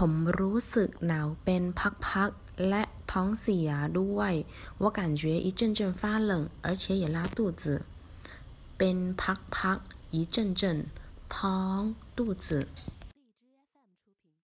[0.00, 1.62] ผมรู้สึกหนาวเป็น
[2.06, 3.70] พักๆและท้องเสีย
[4.00, 4.32] ด้วย
[4.82, 6.30] 我感觉一阵阵发冷
[6.66, 7.62] 而且也拉肚子
[8.78, 10.62] เป็นพักๆ一阵阵
[11.36, 11.78] ท้อง
[12.16, 12.46] 肚子